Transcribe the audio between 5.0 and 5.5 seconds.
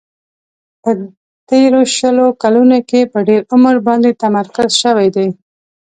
دی.